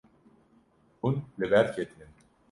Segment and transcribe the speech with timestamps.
[1.01, 2.07] Hûn li ber ketine.